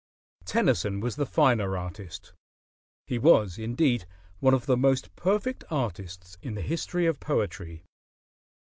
[0.45, 2.33] Tennyson was the finer artist;
[3.05, 4.05] he was, indeed,
[4.39, 7.83] one of the most perfect artists in the history of poetry.